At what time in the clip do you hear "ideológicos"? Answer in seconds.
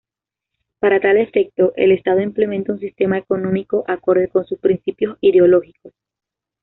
5.21-5.93